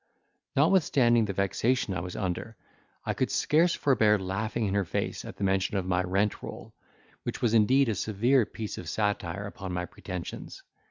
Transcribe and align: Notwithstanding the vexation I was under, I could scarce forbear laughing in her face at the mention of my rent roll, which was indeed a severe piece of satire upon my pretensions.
Notwithstanding 0.55 1.25
the 1.25 1.33
vexation 1.33 1.93
I 1.93 1.99
was 1.99 2.15
under, 2.15 2.57
I 3.05 3.13
could 3.13 3.29
scarce 3.29 3.75
forbear 3.75 4.17
laughing 4.17 4.65
in 4.65 4.73
her 4.73 4.83
face 4.83 5.23
at 5.25 5.35
the 5.37 5.43
mention 5.43 5.77
of 5.77 5.85
my 5.85 6.01
rent 6.01 6.41
roll, 6.41 6.73
which 7.21 7.39
was 7.39 7.53
indeed 7.53 7.87
a 7.87 7.93
severe 7.93 8.47
piece 8.47 8.79
of 8.79 8.89
satire 8.89 9.45
upon 9.45 9.73
my 9.73 9.85
pretensions. 9.85 10.63